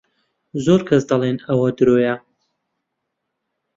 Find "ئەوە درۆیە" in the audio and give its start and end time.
1.47-2.15